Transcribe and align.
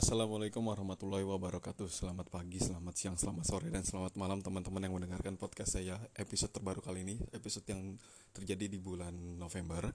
Assalamualaikum 0.00 0.64
warahmatullahi 0.64 1.28
wabarakatuh. 1.28 1.84
Selamat 1.92 2.32
pagi, 2.32 2.56
selamat 2.56 2.94
siang, 2.96 3.20
selamat 3.20 3.44
sore, 3.44 3.68
dan 3.68 3.84
selamat 3.84 4.16
malam 4.16 4.40
teman-teman 4.40 4.80
yang 4.88 4.96
mendengarkan 4.96 5.36
podcast 5.36 5.76
saya 5.76 6.00
Episode 6.16 6.56
terbaru 6.56 6.80
kali 6.80 7.04
ini, 7.04 7.20
episode 7.36 7.68
yang 7.68 8.00
terjadi 8.32 8.64
di 8.64 8.80
bulan 8.80 9.12
November. 9.36 9.92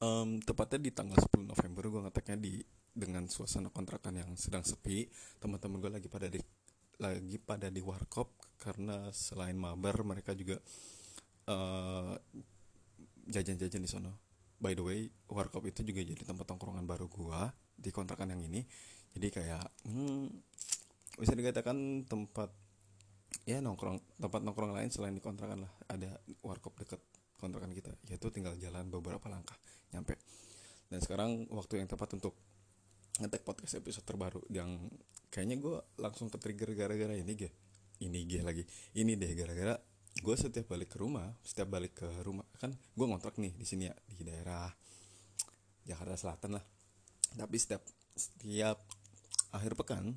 Um, 0.00 0.40
Tepatnya 0.40 0.88
di 0.88 0.88
tanggal 0.88 1.20
10 1.20 1.52
November 1.52 1.84
gue 1.84 2.00
ngeteknya 2.08 2.36
di 2.40 2.64
dengan 2.96 3.28
suasana 3.28 3.68
kontrakan 3.68 4.24
yang 4.24 4.32
sedang 4.40 4.64
sepi. 4.64 5.04
Teman-teman 5.36 5.76
gue 5.76 5.92
lagi 5.92 6.08
pada 6.08 6.32
di 6.32 6.40
lagi 6.96 7.36
pada 7.36 7.68
di 7.68 7.84
warkop 7.84 8.56
Karena 8.56 9.12
selain 9.12 9.60
mabar 9.60 10.00
mereka 10.00 10.32
juga 10.32 10.56
uh, 11.52 12.16
jajan-jajan 13.28 13.84
di 13.84 13.90
sana 13.92 14.08
by 14.62 14.72
the 14.72 14.84
way 14.86 15.00
warkop 15.26 15.66
itu 15.66 15.82
juga 15.82 16.06
jadi 16.06 16.22
tempat 16.22 16.46
tongkrongan 16.46 16.86
baru 16.86 17.10
gua 17.10 17.50
di 17.82 17.90
kontrakan 17.90 18.30
yang 18.32 18.42
ini 18.46 18.62
jadi 19.12 19.28
kayak 19.28 19.64
hmm, 19.90 20.24
bisa 21.20 21.36
dikatakan 21.36 22.08
tempat 22.08 22.48
ya 23.44 23.58
nongkrong 23.60 24.00
tempat 24.16 24.40
nongkrong 24.40 24.72
lain 24.72 24.88
selain 24.88 25.12
di 25.12 25.20
kontrakan 25.20 25.66
lah 25.66 25.72
ada 25.90 26.16
warkop 26.46 26.78
deket 26.78 27.02
kontrakan 27.36 27.74
kita 27.74 27.90
yaitu 28.06 28.30
tinggal 28.30 28.54
jalan 28.56 28.86
beberapa 28.88 29.26
langkah 29.26 29.58
nyampe. 29.90 30.14
Dan 30.86 31.02
sekarang 31.02 31.50
waktu 31.50 31.82
yang 31.82 31.88
tepat 31.90 32.14
untuk 32.14 32.38
ngetek 33.18 33.42
podcast 33.42 33.82
episode 33.82 34.06
terbaru 34.06 34.40
yang 34.52 34.88
kayaknya 35.32 35.58
gue 35.58 35.76
langsung 35.98 36.30
ke 36.30 36.38
trigger 36.38 36.72
gara-gara 36.78 37.12
ini 37.18 37.32
ge. 37.34 37.50
Ini 37.98 38.18
ge 38.28 38.40
lagi. 38.46 38.62
Ini 38.94 39.18
deh 39.18 39.32
gara-gara 39.34 39.74
gue 40.12 40.36
setiap 40.36 40.68
balik 40.68 40.92
ke 40.92 41.00
rumah 41.00 41.32
setiap 41.40 41.72
balik 41.72 42.04
ke 42.04 42.08
rumah 42.20 42.44
kan 42.60 42.68
gue 42.68 43.06
ngontrak 43.08 43.40
nih 43.40 43.56
di 43.56 43.64
sini 43.64 43.88
ya 43.88 43.96
di 44.12 44.20
daerah 44.20 44.68
Jakarta 45.88 46.20
Selatan 46.20 46.60
lah 46.60 46.64
tapi 47.36 47.56
setiap 47.56 47.82
setiap 48.12 48.78
akhir 49.52 49.72
pekan 49.76 50.16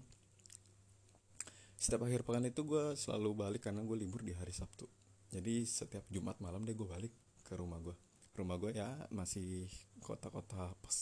setiap 1.75 2.07
akhir 2.07 2.25
pekan 2.25 2.47
itu 2.47 2.65
gue 2.65 2.97
selalu 2.97 3.29
balik 3.35 3.61
karena 3.67 3.85
gue 3.85 3.93
libur 3.93 4.25
di 4.25 4.33
hari 4.33 4.49
Sabtu. 4.49 4.89
Jadi 5.29 5.67
setiap 5.69 6.07
Jumat 6.09 6.41
malam 6.41 6.65
deh 6.65 6.73
gue 6.73 6.87
balik 6.87 7.13
ke 7.45 7.53
rumah 7.53 7.77
gue 7.77 7.93
rumah 8.35 8.57
gue 8.57 8.75
ya 8.75 8.89
masih 9.13 9.69
kota-kota 10.01 10.73
pas 10.75 10.97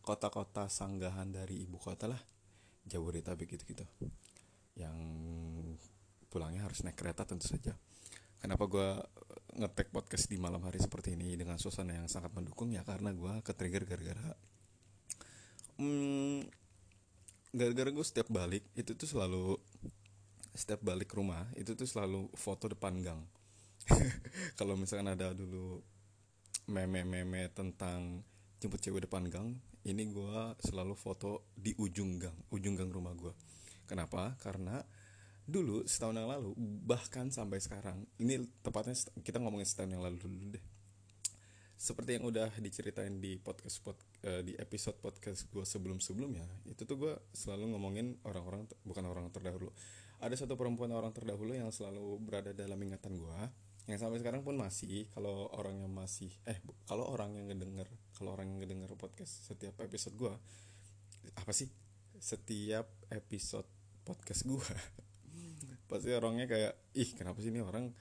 kota-kota 0.00 0.66
sanggahan 0.66 1.28
dari 1.28 1.66
ibu 1.66 1.76
kota 1.76 2.08
lah. 2.08 2.20
Jabodetabek 2.84 3.52
gitu 3.52 3.64
gitu 3.74 3.84
yang 4.74 4.96
pulangnya 6.28 6.66
harus 6.66 6.82
naik 6.82 6.98
kereta 6.98 7.28
tentu 7.28 7.46
saja. 7.46 7.76
Kenapa 8.40 8.64
gue 8.68 8.88
ngetek 9.60 9.92
podcast 9.94 10.28
di 10.28 10.36
malam 10.36 10.60
hari 10.66 10.82
seperti 10.82 11.16
ini 11.16 11.36
dengan 11.38 11.56
suasana 11.56 11.96
yang 12.00 12.08
sangat 12.10 12.32
mendukung? 12.32 12.72
Ya 12.72 12.80
karena 12.84 13.12
gue 13.12 13.40
ketrigger 13.40 13.84
gara-gara 13.88 14.36
hmm, 15.78 16.46
gara-gara 17.54 17.90
gue 17.90 18.06
setiap 18.06 18.28
balik 18.30 18.64
itu 18.74 18.92
tuh 18.98 19.06
selalu 19.06 19.58
setiap 20.54 20.82
balik 20.86 21.10
rumah 21.14 21.50
itu 21.58 21.74
tuh 21.74 21.86
selalu 21.86 22.30
foto 22.34 22.70
depan 22.70 22.94
gang. 23.02 23.22
Kalau 24.58 24.78
misalkan 24.78 25.12
ada 25.12 25.34
dulu 25.34 25.82
meme-meme 26.70 27.52
tentang 27.52 28.24
jemput 28.62 28.80
cewek 28.80 29.04
depan 29.04 29.28
gang 29.28 29.52
ini 29.84 30.08
gue 30.08 30.56
selalu 30.64 30.96
foto 30.96 31.52
di 31.52 31.76
ujung 31.76 32.16
gang 32.16 32.36
ujung 32.48 32.72
gang 32.72 32.88
rumah 32.88 33.12
gue 33.12 33.32
kenapa? 33.84 34.32
Karena 34.40 34.80
dulu 35.44 35.84
setahun 35.84 36.16
yang 36.16 36.28
lalu 36.32 36.56
bahkan 36.88 37.28
sampai 37.28 37.60
sekarang 37.60 38.00
ini 38.16 38.48
tepatnya 38.64 38.96
kita 39.20 39.36
ngomongin 39.44 39.68
setahun 39.68 39.92
yang 39.92 40.00
lalu 40.00 40.16
dulu 40.16 40.56
deh 40.56 40.64
seperti 41.74 42.16
yang 42.16 42.24
udah 42.30 42.54
diceritain 42.62 43.18
di 43.18 43.34
podcast 43.36 43.82
pod, 43.82 43.98
uh, 44.24 44.40
di 44.46 44.54
episode 44.56 44.96
podcast 45.02 45.50
gue 45.50 45.66
sebelum 45.66 45.98
sebelumnya 45.98 46.46
itu 46.70 46.86
tuh 46.86 46.96
gue 46.96 47.12
selalu 47.34 47.74
ngomongin 47.74 48.14
orang-orang 48.24 48.64
bukan 48.86 49.04
orang 49.10 49.26
terdahulu. 49.34 49.74
Ada 50.22 50.46
satu 50.46 50.54
perempuan 50.54 50.94
orang 50.94 51.10
terdahulu 51.10 51.52
yang 51.52 51.68
selalu 51.74 52.16
berada 52.22 52.54
dalam 52.54 52.78
ingatan 52.78 53.18
gue 53.18 53.38
yang 53.84 54.00
sampai 54.00 54.16
sekarang 54.16 54.40
pun 54.40 54.56
masih 54.56 55.12
kalau 55.12 55.52
orang 55.52 55.84
yang 55.84 55.92
masih 55.92 56.32
eh 56.48 56.56
kalau 56.88 57.04
orang 57.04 57.36
yang 57.36 57.52
ngedenger 57.52 57.84
kalau 58.16 58.32
orang 58.32 58.48
yang 58.48 58.64
ngedenger 58.64 58.96
podcast 58.96 59.44
setiap 59.44 59.76
episode 59.84 60.16
gue 60.16 60.32
apa 61.36 61.52
sih? 61.52 61.68
Setiap 62.16 62.88
episode 63.12 63.68
podcast 64.06 64.48
gue 64.48 64.68
pasti 65.90 66.10
orangnya 66.16 66.48
kayak 66.48 66.72
ih 66.96 67.12
kenapa 67.12 67.44
sih 67.44 67.52
ini 67.52 67.60
orang 67.60 67.92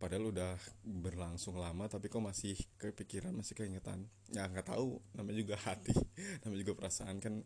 padahal 0.00 0.32
udah 0.32 0.56
berlangsung 0.80 1.60
lama 1.60 1.84
tapi 1.84 2.08
kok 2.08 2.24
masih 2.24 2.56
kepikiran 2.80 3.36
masih 3.36 3.52
keingetan. 3.52 4.08
Ya 4.32 4.48
nggak 4.48 4.72
tahu 4.72 4.96
namanya 5.12 5.36
juga 5.44 5.56
hati 5.60 5.92
namanya 6.42 6.60
juga 6.64 6.74
perasaan. 6.80 7.20
Kan 7.20 7.44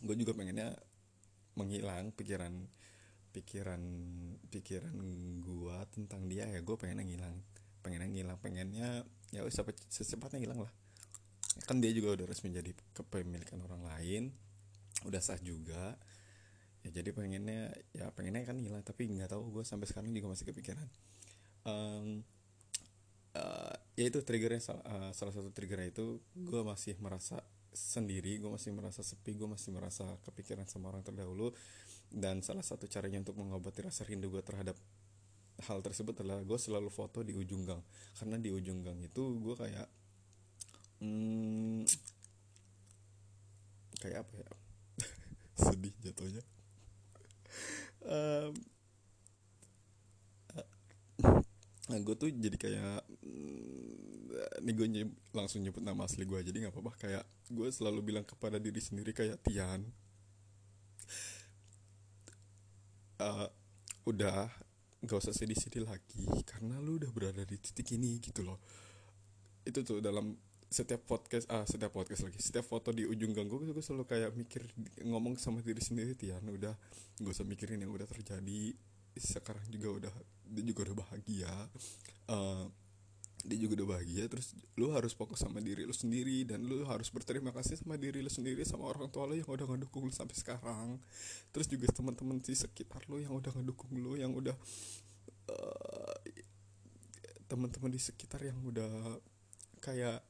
gue 0.00 0.16
juga 0.16 0.32
pengennya 0.32 0.72
menghilang 1.60 2.10
pikiran 2.16 2.66
pikiran 3.36 3.82
pikiran 4.48 4.96
gue 5.44 5.76
tentang 5.92 6.24
dia. 6.24 6.48
Ya 6.48 6.64
gue 6.64 6.76
pengen 6.80 7.04
ngilang 7.04 7.36
pengen 7.84 8.08
ngilang 8.16 8.40
pengennya 8.40 9.04
ya 9.28 9.44
wes 9.44 9.60
secepatnya 9.92 10.40
hilang 10.40 10.64
lah. 10.64 10.72
Kan 11.68 11.84
dia 11.84 11.92
juga 11.92 12.16
udah 12.16 12.26
resmi 12.32 12.48
jadi 12.48 12.72
kepemilikan 12.96 13.60
orang 13.60 13.84
lain 13.84 14.32
udah 15.04 15.20
sah 15.20 15.36
juga. 15.36 16.00
Ya 16.80 16.96
jadi 16.96 17.12
pengennya 17.12 17.76
ya 17.92 18.08
pengennya 18.16 18.48
kan 18.48 18.56
hilang 18.56 18.80
tapi 18.80 19.04
nggak 19.12 19.36
tahu 19.36 19.60
gue 19.60 19.64
sampai 19.68 19.84
sekarang 19.84 20.16
juga 20.16 20.32
masih 20.32 20.48
kepikiran 20.48 20.88
um, 21.64 22.22
uh, 23.34 23.74
ya 23.98 24.04
itu 24.08 24.20
triggernya 24.22 24.62
uh, 24.84 25.10
salah 25.12 25.34
satu 25.34 25.50
triggernya 25.50 25.90
itu 25.90 26.20
gue 26.34 26.62
masih 26.62 26.96
merasa 27.00 27.42
sendiri 27.74 28.38
gue 28.38 28.46
masih 28.46 28.70
merasa 28.70 29.02
sepi 29.02 29.34
gue 29.34 29.50
masih 29.50 29.74
merasa 29.74 30.06
kepikiran 30.22 30.64
sama 30.70 30.94
orang 30.94 31.02
terdahulu. 31.02 31.50
Dan 32.14 32.46
salah 32.46 32.62
satu 32.62 32.86
caranya 32.86 33.18
untuk 33.26 33.34
mengobati 33.42 33.82
rasa 33.82 34.06
rindu 34.06 34.30
gue 34.30 34.38
terhadap 34.46 34.78
hal 35.66 35.82
tersebut 35.82 36.14
adalah 36.22 36.46
gue 36.46 36.58
selalu 36.58 36.86
foto 36.86 37.26
di 37.26 37.34
ujung 37.34 37.66
gang. 37.66 37.82
Karena 38.14 38.38
di 38.38 38.54
ujung 38.54 38.86
gang 38.86 39.02
itu 39.02 39.22
gue 39.42 39.54
kayak 39.58 39.88
hmm, 41.02 41.82
kayak 43.98 44.22
apa 44.22 44.34
ya? 44.38 44.50
Sedih 45.66 45.94
jatuhnya. 45.98 46.42
Um, 48.06 48.54
nah 51.84 52.00
gue 52.00 52.14
tuh 52.16 52.32
jadi 52.32 52.56
kayak 52.56 53.04
ini 54.64 54.72
gue 54.72 54.86
nyeb, 54.88 55.10
langsung 55.36 55.60
nyebut 55.60 55.84
nama 55.84 56.08
asli 56.08 56.24
gue 56.24 56.40
jadi 56.40 56.56
nggak 56.66 56.74
apa-apa. 56.74 56.92
Kayak 56.96 57.24
gue 57.52 57.68
selalu 57.70 58.00
bilang 58.00 58.24
kepada 58.26 58.56
diri 58.56 58.80
sendiri 58.80 59.12
kayak 59.12 59.40
Tian 59.44 59.84
uh, 63.20 63.48
udah 64.08 64.48
gak 65.04 65.20
usah 65.20 65.36
sedih-sedih 65.36 65.84
lagi 65.84 66.24
karena 66.48 66.80
lu 66.80 66.96
udah 66.96 67.12
berada 67.12 67.44
di 67.44 67.56
titik 67.60 67.96
ini 67.96 68.20
gitu 68.20 68.40
loh. 68.40 68.60
Itu 69.64 69.84
tuh 69.84 70.00
dalam 70.00 70.32
setiap 70.74 71.06
podcast 71.06 71.46
ah 71.54 71.62
setiap 71.62 71.94
podcast 71.94 72.26
lagi 72.26 72.42
setiap 72.42 72.66
foto 72.66 72.90
di 72.90 73.06
ujung 73.06 73.30
gang 73.30 73.46
gue 73.46 73.62
gue 73.62 73.78
selalu 73.78 74.10
kayak 74.10 74.34
mikir 74.34 74.66
ngomong 75.06 75.38
sama 75.38 75.62
diri 75.62 75.78
sendiri 75.78 76.18
Tian 76.18 76.42
udah 76.42 76.74
gak 77.22 77.30
usah 77.30 77.46
mikirin 77.46 77.78
yang 77.78 77.94
udah 77.94 78.10
terjadi 78.10 78.74
sekarang 79.18 79.62
juga 79.70 79.88
udah 80.02 80.14
dia 80.50 80.64
juga 80.66 80.80
udah 80.90 80.96
bahagia. 81.06 81.52
Uh, 82.26 82.66
dia 83.44 83.60
juga 83.60 83.84
udah 83.84 84.00
bahagia 84.00 84.24
terus 84.24 84.56
lu 84.80 84.88
harus 84.96 85.12
fokus 85.12 85.44
sama 85.44 85.60
diri 85.60 85.84
lu 85.84 85.92
sendiri 85.92 86.48
dan 86.48 86.64
lu 86.64 86.80
harus 86.88 87.12
berterima 87.12 87.52
kasih 87.52 87.76
sama 87.76 88.00
diri 88.00 88.24
lu 88.24 88.32
sendiri 88.32 88.64
sama 88.64 88.88
orang 88.88 89.12
tua 89.12 89.28
lu 89.28 89.36
yang 89.36 89.44
udah 89.44 89.68
ngedukung 89.68 90.08
lu 90.08 90.14
sampai 90.14 90.32
sekarang. 90.32 90.96
Terus 91.52 91.68
juga 91.68 91.92
teman-teman 91.92 92.40
di 92.40 92.56
sekitar 92.56 93.04
lu 93.12 93.20
yang 93.20 93.36
udah 93.36 93.52
ngedukung 93.52 93.92
lu 94.00 94.16
yang 94.16 94.32
udah 94.32 94.56
uh, 95.52 96.16
teman-teman 97.44 97.92
di 97.92 98.00
sekitar 98.00 98.40
yang 98.40 98.56
udah 98.64 99.20
kayak 99.84 100.24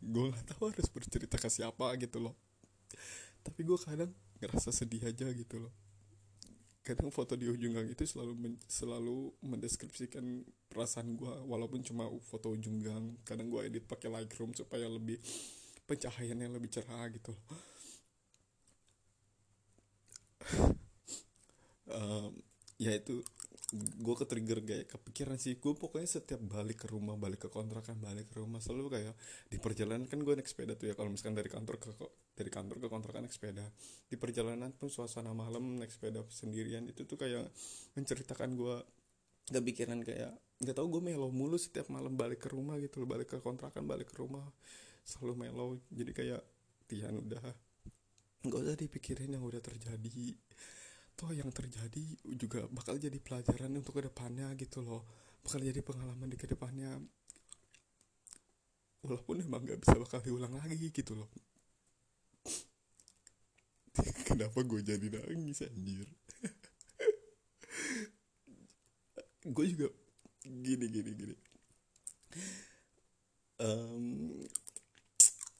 gue 0.00 0.24
nggak 0.32 0.46
tahu 0.54 0.72
harus 0.72 0.88
bercerita 0.88 1.36
ke 1.36 1.50
siapa 1.50 1.90
gitu 1.98 2.22
loh. 2.22 2.38
Tapi 3.42 3.66
gue 3.66 3.76
kadang 3.82 4.14
ngerasa 4.38 4.70
sedih 4.70 5.04
aja 5.04 5.26
gitu 5.34 5.58
loh 5.58 5.74
kadang 6.80 7.12
foto 7.12 7.36
di 7.36 7.44
ujung 7.44 7.76
gang 7.76 7.88
itu 7.92 8.08
selalu 8.08 8.32
men 8.40 8.54
selalu 8.64 9.36
mendeskripsikan 9.44 10.42
perasaan 10.72 11.12
gue 11.12 11.34
walaupun 11.44 11.84
cuma 11.84 12.08
foto 12.24 12.56
ujung 12.56 12.80
gang. 12.80 13.20
Kadang 13.22 13.52
gue 13.52 13.68
edit 13.68 13.84
pakai 13.84 14.08
Lightroom 14.08 14.56
supaya 14.56 14.88
lebih 14.88 15.20
pencahayaannya 15.84 16.48
lebih 16.56 16.70
cerah 16.72 17.06
gitu. 17.12 17.32
Um, 21.90 22.38
ya 22.78 22.94
itu 22.94 23.18
gue 23.78 24.14
ke 24.18 24.26
trigger 24.26 24.58
kayak 24.66 24.86
kepikiran 24.90 25.36
sih. 25.38 25.58
Gue 25.62 25.78
pokoknya 25.78 26.08
setiap 26.08 26.42
balik 26.42 26.82
ke 26.82 26.86
rumah 26.90 27.14
balik 27.14 27.46
ke 27.46 27.48
kontrakan 27.48 27.98
balik 28.02 28.30
ke 28.30 28.42
rumah 28.42 28.58
selalu 28.58 28.98
kayak 28.98 29.14
di 29.46 29.58
perjalanan 29.62 30.10
kan 30.10 30.18
gue 30.22 30.34
naik 30.34 30.48
sepeda 30.50 30.74
tuh 30.74 30.90
ya. 30.90 30.94
Kalau 30.98 31.10
misalkan 31.10 31.38
dari 31.38 31.50
kantor 31.50 31.76
ke 31.78 31.90
dari 32.34 32.50
kantor 32.50 32.76
ke 32.82 32.86
kontrakan 32.90 33.26
naik 33.26 33.34
sepeda. 33.34 33.66
Di 34.10 34.16
perjalanan 34.18 34.74
pun 34.74 34.90
suasana 34.90 35.30
malam 35.30 35.78
naik 35.78 35.94
sepeda 35.94 36.26
sendirian 36.26 36.86
itu 36.90 37.06
tuh 37.06 37.18
kayak 37.18 37.46
menceritakan 37.94 38.58
gue 38.58 38.76
gak 39.50 39.64
pikiran 39.66 39.98
kayak 40.06 40.30
nggak 40.60 40.76
tau 40.76 40.86
gue 40.86 41.02
melo 41.02 41.32
mulu 41.32 41.58
setiap 41.58 41.88
malam 41.90 42.14
balik 42.14 42.42
ke 42.42 42.48
rumah 42.50 42.78
gitu 42.82 43.02
loh. 43.02 43.08
Balik 43.10 43.34
ke 43.34 43.38
kontrakan 43.38 43.86
balik 43.86 44.10
ke 44.10 44.18
rumah 44.18 44.44
selalu 45.06 45.46
melo. 45.46 45.78
Jadi 45.94 46.10
kayak 46.10 46.42
pengertian 46.90 47.22
udah. 47.22 47.42
Nggak 48.42 48.60
usah 48.66 48.76
dipikirin 48.82 49.30
yang 49.30 49.44
udah 49.46 49.62
terjadi 49.62 50.34
toh 51.20 51.36
yang 51.36 51.52
terjadi 51.52 52.00
juga 52.24 52.64
bakal 52.72 52.96
jadi 52.96 53.20
pelajaran 53.20 53.76
untuk 53.76 54.00
ke 54.00 54.08
depannya 54.08 54.48
gitu 54.56 54.80
loh. 54.80 55.04
Bakal 55.44 55.60
jadi 55.60 55.84
pengalaman 55.84 56.32
di 56.32 56.40
ke 56.40 56.48
depannya. 56.48 56.96
Walaupun 59.04 59.44
emang 59.44 59.68
nggak 59.68 59.84
bisa 59.84 60.00
bakal 60.00 60.24
diulang 60.24 60.56
lagi 60.56 60.88
gitu 60.88 61.12
loh. 61.12 61.28
Kenapa 64.32 64.64
gue 64.64 64.80
jadi 64.80 65.06
nangis 65.12 65.60
anjir? 65.68 66.08
Gue 69.40 69.72
juga 69.72 69.88
gini 70.44 70.84
gini 70.88 71.10
gini 71.16 71.36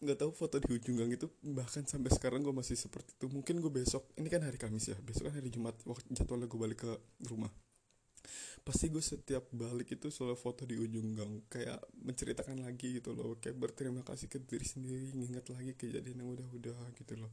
nggak 0.00 0.16
tahu 0.16 0.32
foto 0.32 0.56
di 0.56 0.80
ujung 0.80 0.96
gang 0.96 1.12
itu 1.12 1.28
bahkan 1.44 1.84
sampai 1.84 2.08
sekarang 2.08 2.40
gue 2.40 2.54
masih 2.56 2.72
seperti 2.72 3.20
itu. 3.20 3.28
Mungkin 3.28 3.60
gue 3.60 3.68
besok 3.68 4.08
ini 4.16 4.32
kan 4.32 4.40
hari 4.40 4.56
Kamis 4.56 4.88
ya 4.88 4.96
besok 5.04 5.28
kan 5.28 5.36
hari 5.36 5.52
Jumat 5.52 5.76
waktu 5.84 6.08
jadwalnya 6.16 6.48
gue 6.48 6.60
balik 6.60 6.78
ke 6.88 6.92
rumah. 7.28 7.52
Pasti 8.64 8.88
gue 8.88 9.04
setiap 9.04 9.52
balik 9.52 9.92
itu 9.92 10.08
selalu 10.08 10.36
foto 10.40 10.64
di 10.64 10.80
ujung 10.80 11.12
gang 11.12 11.44
kayak 11.52 11.84
menceritakan 12.00 12.64
lagi 12.64 12.96
gitu 13.00 13.12
loh 13.12 13.36
kayak 13.36 13.60
berterima 13.60 14.00
kasih 14.00 14.32
ke 14.32 14.40
diri 14.40 14.64
sendiri 14.64 15.12
nginget 15.12 15.52
lagi 15.52 15.72
kejadian 15.76 16.24
yang 16.24 16.30
udah-udah 16.32 16.96
gitu 16.96 17.20
loh. 17.20 17.32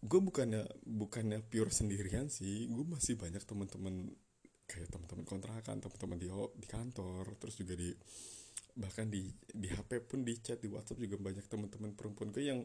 Gue 0.00 0.20
bukannya 0.20 0.64
bukannya 0.84 1.44
pure 1.44 1.72
sendirian 1.72 2.32
sih 2.32 2.72
gue 2.72 2.84
masih 2.88 3.20
banyak 3.20 3.44
teman-teman 3.44 4.16
kayak 4.64 4.88
teman-teman 4.88 5.28
kontrakan 5.28 5.76
teman-teman 5.76 6.16
di 6.16 6.28
di 6.56 6.66
kantor 6.68 7.36
terus 7.36 7.60
juga 7.60 7.76
di 7.76 7.92
bahkan 8.74 9.06
di 9.06 9.30
di 9.54 9.70
HP 9.70 10.02
pun 10.02 10.26
di 10.26 10.34
chat 10.42 10.58
di 10.58 10.66
WhatsApp 10.66 10.98
juga 10.98 11.16
banyak 11.18 11.46
teman-teman 11.46 11.94
perempuan 11.94 12.34
gue 12.34 12.42
yang 12.42 12.60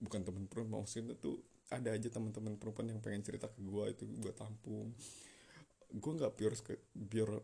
bukan 0.00 0.24
teman 0.24 0.48
perempuan 0.48 0.84
maksudnya 0.84 1.16
tuh 1.20 1.40
ada 1.72 1.92
aja 1.92 2.08
teman-teman 2.12 2.56
perempuan 2.60 2.92
yang 2.92 3.00
pengen 3.00 3.24
cerita 3.24 3.48
ke 3.48 3.60
gue 3.60 3.84
itu 3.92 4.04
gue 4.08 4.32
tampung. 4.32 4.92
Gue 5.94 6.12
nggak 6.16 6.32
pure 6.36 6.56
pure 6.92 7.36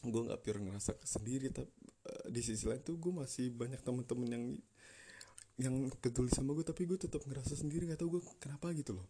gue 0.00 0.22
nggak 0.24 0.40
pure 0.40 0.58
ngerasa 0.64 0.96
sendiri 1.04 1.52
tapi 1.52 1.68
uh, 2.08 2.26
di 2.32 2.40
sisi 2.40 2.64
lain 2.64 2.80
tuh 2.80 2.96
gue 2.96 3.12
masih 3.12 3.52
banyak 3.52 3.84
teman-teman 3.84 4.28
yang 4.32 4.44
yang 5.60 5.76
peduli 6.00 6.32
sama 6.32 6.56
gue 6.56 6.64
tapi 6.64 6.88
gue 6.88 6.96
tetap 6.96 7.20
ngerasa 7.28 7.52
sendiri 7.52 7.84
nggak 7.84 8.00
tahu 8.00 8.16
gue 8.16 8.22
kenapa 8.40 8.72
gitu 8.72 8.96
loh. 8.96 9.08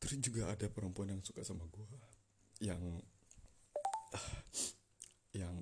Terus 0.00 0.16
juga 0.24 0.48
ada 0.48 0.68
perempuan 0.72 1.12
yang 1.12 1.20
suka 1.20 1.44
sama 1.44 1.68
gue 1.68 1.84
yang 2.64 2.80
uh, 4.16 4.36
yang 5.36 5.54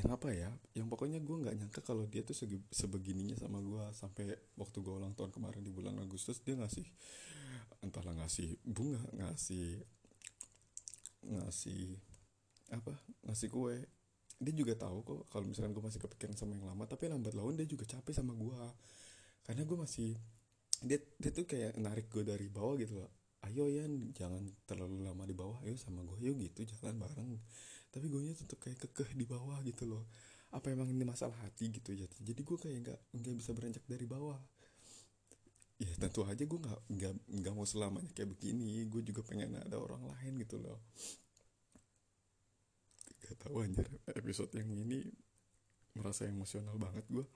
yang 0.00 0.16
apa 0.16 0.32
ya 0.32 0.48
yang 0.72 0.88
pokoknya 0.88 1.20
gue 1.20 1.36
nggak 1.44 1.56
nyangka 1.60 1.80
kalau 1.84 2.08
dia 2.08 2.24
tuh 2.24 2.32
segi, 2.32 2.56
sebegininya 2.72 3.36
sama 3.36 3.60
gue 3.60 3.84
sampai 3.92 4.32
waktu 4.56 4.80
gue 4.80 4.94
ulang 4.96 5.12
tahun 5.12 5.28
kemarin 5.28 5.60
di 5.60 5.68
bulan 5.68 6.00
Agustus 6.00 6.40
dia 6.40 6.56
ngasih 6.56 6.88
entahlah 7.84 8.16
ngasih 8.16 8.56
bunga 8.64 9.00
ngasih 9.12 9.84
ngasih 11.20 12.00
apa 12.72 12.96
ngasih 13.28 13.48
kue. 13.52 13.76
Dia 14.40 14.56
juga 14.56 14.72
tahu 14.72 15.04
kok 15.04 15.20
kalau 15.28 15.44
misalkan 15.44 15.76
gue 15.76 15.84
masih 15.84 16.00
kepikiran 16.00 16.32
sama 16.32 16.56
yang 16.56 16.64
lama 16.64 16.88
tapi 16.88 17.12
lambat 17.12 17.36
laun 17.36 17.60
dia 17.60 17.68
juga 17.68 17.84
capek 17.84 18.16
sama 18.16 18.32
gue 18.32 18.56
karena 19.44 19.68
gue 19.68 19.76
masih 19.76 20.16
dia 20.80 20.96
dia 21.20 21.28
tuh 21.28 21.44
kayak 21.44 21.76
narik 21.76 22.08
gue 22.08 22.24
dari 22.24 22.48
bawah 22.48 22.80
gitu 22.80 23.04
loh. 23.04 23.12
Ayo 23.44 23.68
ya 23.68 23.84
jangan 24.16 24.44
terlalu 24.64 25.04
lama 25.04 25.24
di 25.28 25.36
bawah 25.36 25.60
ayo 25.64 25.76
sama 25.76 26.04
gue 26.04 26.24
yuk 26.24 26.40
gitu 26.40 26.64
jalan 26.76 26.96
bareng 27.00 27.36
tapi 27.90 28.06
gue 28.06 28.22
nya 28.22 28.34
tetap 28.38 28.58
kayak 28.62 28.78
kekeh 28.86 29.10
di 29.18 29.26
bawah 29.26 29.58
gitu 29.66 29.86
loh. 29.86 30.06
Apa 30.50 30.70
emang 30.74 30.90
ini 30.90 31.02
masalah 31.06 31.34
hati 31.42 31.70
gitu 31.70 31.94
ya? 31.94 32.06
Jadi 32.22 32.40
gue 32.42 32.58
kayak 32.58 32.76
nggak 32.86 33.00
nggak 33.18 33.34
bisa 33.38 33.50
beranjak 33.54 33.84
dari 33.86 34.06
bawah. 34.06 34.38
Ya 35.82 35.90
tentu 35.98 36.22
aja 36.26 36.42
gue 36.42 36.58
nggak 36.58 36.80
nggak 36.90 37.14
nggak 37.42 37.52
mau 37.54 37.66
selamanya 37.66 38.10
kayak 38.14 38.34
begini. 38.34 38.86
Gue 38.86 39.02
juga 39.02 39.26
pengen 39.26 39.58
ada 39.58 39.78
orang 39.78 40.06
lain 40.06 40.38
gitu 40.42 40.58
loh. 40.62 40.78
Gak 43.26 43.46
tahu 43.46 43.62
anjir 43.62 43.86
episode 44.10 44.50
yang 44.58 44.70
ini 44.74 45.06
merasa 45.94 46.26
emosional 46.26 46.78
banget 46.78 47.06
gue. 47.10 47.26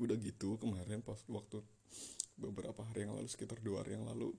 Udah 0.00 0.16
gitu 0.20 0.60
kemarin 0.60 1.00
pas 1.00 1.20
waktu 1.28 1.64
beberapa 2.38 2.84
hari 2.86 3.04
yang 3.08 3.18
lalu 3.18 3.28
sekitar 3.28 3.58
dua 3.58 3.82
hari 3.82 3.98
yang 3.98 4.06
lalu 4.06 4.30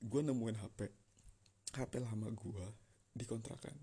gue 0.00 0.20
nemuin 0.24 0.56
HP 0.56 0.88
HP 1.76 1.92
lama 2.00 2.28
gue 2.32 2.66
di 3.12 3.24
kontrakan 3.28 3.76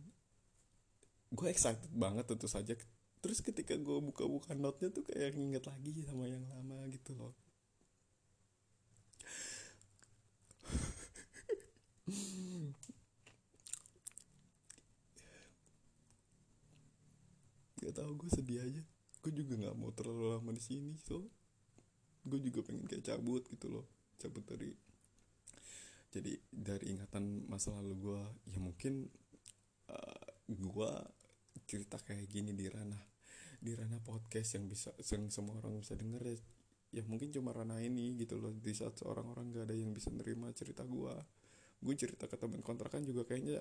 gue 1.31 1.47
excited 1.47 1.91
banget 1.95 2.27
tentu 2.27 2.47
saja. 2.51 2.75
Terus 3.21 3.39
ketika 3.39 3.77
gue 3.77 3.97
buka-buka 4.03 4.51
notnya 4.57 4.91
tuh 4.91 5.07
kayak 5.07 5.37
nginget 5.37 5.63
lagi 5.69 6.03
sama 6.03 6.27
yang 6.27 6.43
lama 6.51 6.83
gitu 6.91 7.15
loh. 7.15 7.33
Gak 17.81 17.93
tau 17.95 18.11
gue 18.13 18.29
sedih 18.29 18.59
aja. 18.61 18.81
Gue 19.21 19.31
juga 19.31 19.53
nggak 19.55 19.77
mau 19.77 19.93
terlalu 19.95 20.35
lama 20.35 20.51
di 20.51 20.61
sini 20.61 20.97
so. 20.99 21.29
Gue 22.27 22.41
juga 22.43 22.61
pengen 22.65 22.89
kayak 22.89 23.05
cabut 23.07 23.47
gitu 23.47 23.71
loh. 23.71 23.87
Cabut 24.19 24.43
dari 24.43 24.73
jadi 26.11 26.35
dari 26.51 26.91
ingatan 26.91 27.47
masa 27.47 27.71
lalu 27.71 27.95
gue 27.95 28.19
ya 28.51 28.59
mungkin 28.59 29.07
uh, 29.87 29.95
eh, 29.95 30.27
gue 30.51 30.91
cerita 31.67 31.99
kayak 31.99 32.27
gini 32.27 32.51
di 32.55 32.67
ranah 32.67 33.01
di 33.61 33.77
ranah 33.77 34.01
podcast 34.01 34.57
yang 34.57 34.65
bisa 34.65 34.89
yang 35.13 35.29
semua 35.29 35.61
orang 35.61 35.77
bisa 35.77 35.93
denger 35.93 36.23
ya. 36.25 36.37
Ya 36.91 37.03
mungkin 37.07 37.31
cuma 37.31 37.55
ranah 37.55 37.79
ini 37.79 38.19
gitu 38.19 38.35
loh. 38.41 38.51
Di 38.51 38.73
saat 38.75 38.99
seorang 38.99 39.31
orang 39.31 39.53
gak 39.53 39.69
ada 39.69 39.75
yang 39.77 39.95
bisa 39.95 40.11
nerima 40.11 40.51
cerita 40.51 40.83
gue 40.83 41.15
gue 41.81 41.95
cerita 41.97 42.29
ke 42.29 42.37
teman 42.37 42.61
kontrakan 42.61 43.01
juga 43.01 43.25
kayaknya 43.25 43.57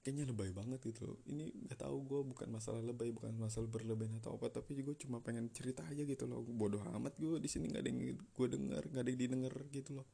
kayaknya 0.00 0.24
lebay 0.32 0.54
banget 0.54 0.80
gitu 0.88 1.20
ini 1.28 1.52
gak 1.68 1.84
tahu 1.84 2.00
gue 2.06 2.20
bukan 2.32 2.48
masalah 2.48 2.80
lebay 2.80 3.12
bukan 3.12 3.36
masalah 3.36 3.68
berlebihan 3.68 4.22
atau 4.22 4.38
apa 4.38 4.48
tapi 4.48 4.78
gue 4.78 4.96
cuma 4.96 5.20
pengen 5.20 5.50
cerita 5.52 5.82
aja 5.84 6.06
gitu 6.06 6.24
loh. 6.28 6.44
Bodoh 6.46 6.80
amat 6.96 7.18
gue 7.18 7.42
di 7.42 7.48
sini 7.50 7.68
nggak 7.72 7.82
ada 7.82 7.90
yang 7.90 8.00
gue 8.14 8.46
dengar 8.46 8.82
nggak 8.86 9.02
ada 9.02 9.10
yang 9.10 9.20
didengar 9.20 9.54
gitu 9.72 9.90
loh. 9.98 10.06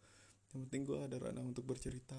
Yang 0.55 0.61
penting 0.67 0.83
gue 0.89 0.99
ada 0.99 1.17
ranah 1.21 1.45
untuk 1.45 1.65
bercerita 1.69 2.19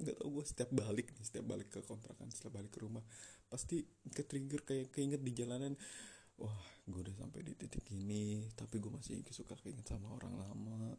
nggak 0.00 0.16
tau 0.18 0.28
gue 0.32 0.44
setiap 0.44 0.70
balik 0.72 1.12
nih 1.12 1.24
setiap 1.24 1.46
balik 1.46 1.68
ke 1.68 1.80
kontrakan 1.84 2.32
setelah 2.32 2.62
balik 2.62 2.72
ke 2.72 2.80
rumah 2.80 3.04
pasti 3.46 3.84
ke 4.08 4.24
trigger 4.24 4.64
kayak 4.64 4.88
keinget 4.90 5.20
di 5.20 5.32
jalanan 5.36 5.76
wah 6.40 6.58
gue 6.88 7.00
udah 7.06 7.14
sampai 7.14 7.44
di 7.44 7.52
titik 7.54 7.86
ini 7.94 8.50
tapi 8.58 8.82
gue 8.82 8.90
masih 8.90 9.22
suka 9.30 9.54
keinget 9.60 9.86
sama 9.86 10.10
orang 10.16 10.34
lama. 10.34 10.98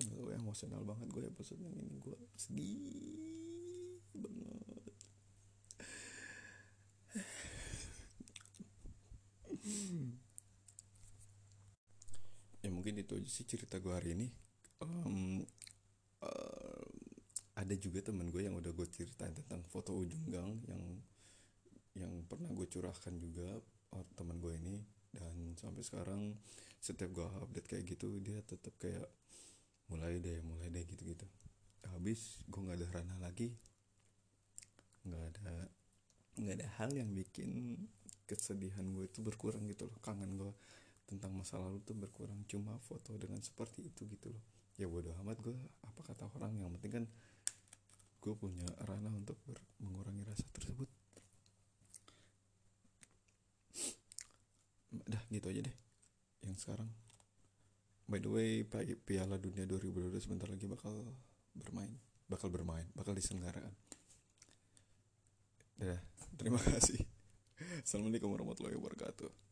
Gue 0.00 0.32
emosional 0.32 0.80
banget 0.80 1.12
gue 1.12 1.28
episode 1.28 1.60
yang 1.60 1.76
ini 1.76 2.00
gue 2.00 2.16
sedih 2.32 3.20
banget. 4.16 4.96
Ya 12.64 12.68
mungkin 12.72 12.96
itu 12.96 13.12
aja 13.12 13.28
sih 13.28 13.44
cerita 13.44 13.76
gue 13.76 13.92
hari 13.92 14.16
ini 14.16 14.49
um, 14.80 15.44
uh, 16.24 16.84
ada 17.60 17.74
juga 17.76 18.00
temen 18.00 18.32
gue 18.32 18.48
yang 18.48 18.56
udah 18.56 18.72
gue 18.72 18.88
ceritain 18.88 19.36
tentang 19.36 19.60
foto 19.68 19.92
ujung 19.92 20.24
gang 20.32 20.56
yang 20.64 20.84
yang 21.92 22.12
pernah 22.24 22.48
gue 22.56 22.64
curahkan 22.64 23.14
juga 23.20 23.60
oh, 23.92 24.04
teman 24.16 24.40
gue 24.40 24.56
ini. 24.56 24.76
Dan 25.10 25.58
sampai 25.58 25.82
sekarang 25.82 26.38
setiap 26.78 27.10
gue 27.10 27.26
update 27.26 27.66
kayak 27.66 27.84
gitu 27.84 28.22
dia 28.22 28.40
tetap 28.46 28.72
kayak 28.78 29.10
mulai 29.90 30.22
deh 30.22 30.38
mulai 30.46 30.70
deh 30.70 30.86
gitu 30.86 31.02
gitu 31.02 31.26
habis 31.90 32.38
gue 32.46 32.60
nggak 32.62 32.78
ada 32.78 32.88
ranah 32.94 33.18
lagi. 33.20 33.50
Nggak 35.04 35.24
ada 35.34 35.52
nggak 36.40 36.54
ada 36.62 36.68
hal 36.80 36.90
yang 36.94 37.10
bikin 37.12 37.76
kesedihan 38.24 38.86
gue 38.94 39.10
itu 39.10 39.20
berkurang 39.20 39.66
gitu 39.66 39.90
loh. 39.90 39.98
Kangen 40.00 40.38
gue 40.38 40.54
tentang 41.10 41.34
masa 41.34 41.58
lalu 41.58 41.82
tuh 41.82 41.98
berkurang. 41.98 42.46
Cuma 42.46 42.78
foto 42.78 43.18
dengan 43.18 43.42
seperti 43.42 43.90
itu 43.90 44.06
gitu 44.06 44.30
loh 44.30 44.59
ya 44.76 44.86
bodo 44.86 45.14
amat 45.24 45.38
gue 45.40 45.56
apa 45.82 46.00
kata 46.04 46.30
orang? 46.36 46.54
Yang 46.60 46.70
penting 46.78 46.92
kan 46.92 47.04
gue 48.20 48.34
punya 48.36 48.68
ranah 48.84 49.12
untuk 49.16 49.40
mengurangi 49.80 50.22
rasa 50.28 50.44
tersebut. 50.52 50.88
Dah 54.90 55.22
gitu 55.30 55.46
aja 55.48 55.60
deh. 55.64 55.76
Yang 56.44 56.68
sekarang. 56.68 56.90
By 58.10 58.18
the 58.18 58.30
way 58.30 58.66
Piala 59.06 59.38
Dunia 59.38 59.64
2022 59.64 60.18
sebentar 60.18 60.50
lagi 60.50 60.66
bakal 60.66 60.94
bermain. 61.54 61.94
Bakal 62.30 62.50
bermain 62.50 62.86
bakal 62.94 63.14
diselenggarakan. 63.16 63.72
Dadah, 65.80 66.02
terima 66.36 66.60
kasih. 66.76 67.00
Assalamualaikum 67.80 68.28
warahmatullahi 68.28 68.76
wabarakatuh 68.76 69.49